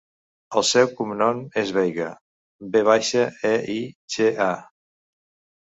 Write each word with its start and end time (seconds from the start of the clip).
El 0.59 0.63
seu 0.69 0.87
cognom 1.01 1.43
és 1.63 1.73
Veiga: 1.75 2.09
ve 2.77 2.83
baixa, 2.89 3.23
e, 3.51 3.55
i, 3.75 3.79
ge, 4.17 4.31
a. 4.51 4.53